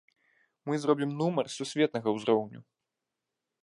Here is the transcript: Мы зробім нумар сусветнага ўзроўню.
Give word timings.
Мы 0.69 0.73
зробім 0.85 1.11
нумар 1.21 1.53
сусветнага 1.59 2.09
ўзроўню. 2.19 2.59